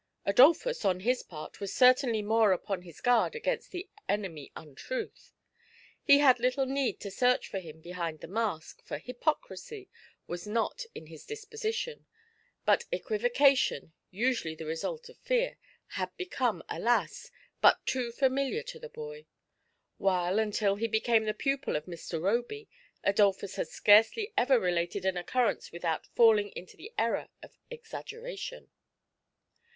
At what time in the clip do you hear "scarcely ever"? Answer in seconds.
23.67-24.59